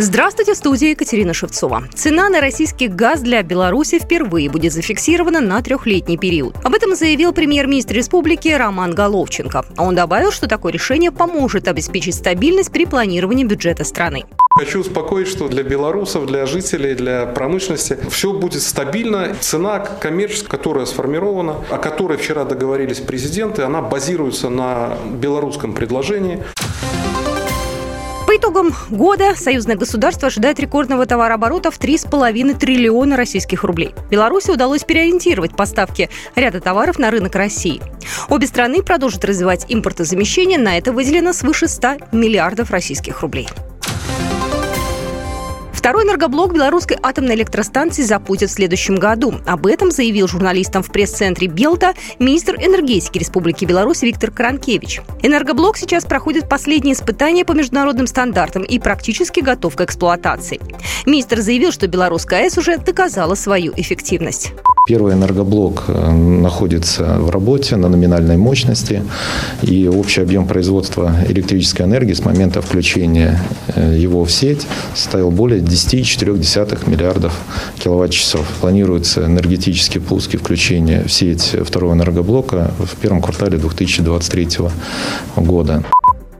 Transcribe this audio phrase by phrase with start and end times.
[0.00, 1.82] Здравствуйте, в студии Екатерина Шевцова.
[1.92, 6.54] Цена на российский газ для Беларуси впервые будет зафиксирована на трехлетний период.
[6.62, 9.64] Об этом заявил премьер-министр республики Роман Головченко.
[9.76, 14.22] Он добавил, что такое решение поможет обеспечить стабильность при планировании бюджета страны.
[14.56, 19.34] Хочу успокоить, что для белорусов, для жителей, для промышленности все будет стабильно.
[19.40, 26.42] Цена коммерческая, которая сформирована, о которой вчера договорились президенты, она базируется на белорусском предложении.
[28.38, 33.96] Итогам года союзное государство ожидает рекордного товарооборота в 3,5 триллиона российских рублей.
[34.10, 37.82] Беларуси удалось переориентировать поставки ряда товаров на рынок России.
[38.28, 40.58] Обе страны продолжат развивать импортозамещение.
[40.58, 43.48] На это выделено свыше 100 миллиардов российских рублей.
[45.78, 49.36] Второй энергоблок белорусской атомной электростанции запустят в следующем году.
[49.46, 55.02] Об этом заявил журналистам в пресс-центре Белта министр энергетики Республики Беларусь Виктор Каранкевич.
[55.22, 60.60] Энергоблок сейчас проходит последние испытания по международным стандартам и практически готов к эксплуатации.
[61.06, 64.54] Министр заявил, что белорусская АЭС уже доказала свою эффективность.
[64.88, 69.02] Первый энергоблок э, находится в работе на номинальной мощности,
[69.60, 73.38] и общий объем производства электрической энергии с момента включения
[73.74, 77.38] э, его в сеть составил более 10,4 миллиардов
[77.78, 78.46] киловатт-часов.
[78.62, 84.48] Планируется энергетический пуск и включение в сеть второго энергоблока в первом квартале 2023
[85.36, 85.84] года.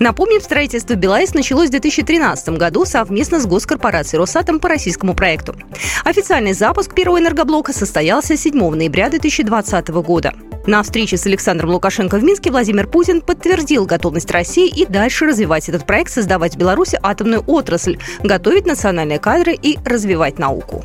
[0.00, 5.54] Напомним, строительство БелАЭС началось в 2013 году совместно с госкорпорацией «Росатом» по российскому проекту.
[6.04, 10.32] Официальный запуск первого энергоблока состоялся 7 ноября 2020 года.
[10.66, 15.68] На встрече с Александром Лукашенко в Минске Владимир Путин подтвердил готовность России и дальше развивать
[15.68, 20.82] этот проект, создавать в Беларуси атомную отрасль, готовить национальные кадры и развивать науку.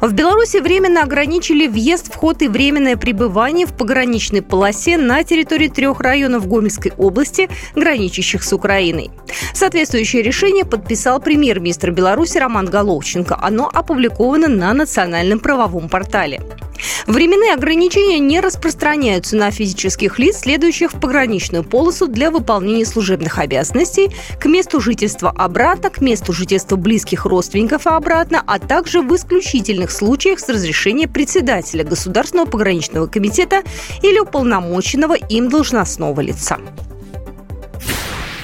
[0.00, 6.00] В Беларуси временно ограничили въезд, вход и временное пребывание в пограничной полосе на территории трех
[6.00, 9.10] районов Гомельской области, граничащих с Украиной.
[9.52, 13.38] Соответствующее решение подписал премьер-министр Беларуси Роман Головченко.
[13.42, 16.40] Оно опубликовано на национальном правовом портале.
[17.06, 24.10] Временные ограничения не распространяются на физических лиц, следующих в пограничную полосу для выполнения служебных обязанностей,
[24.38, 29.90] к месту жительства обратно, к месту жительства близких родственников и обратно, а также в исключительных
[29.90, 33.62] случаях с разрешения председателя Государственного пограничного комитета
[34.02, 36.58] или уполномоченного им должностного лица.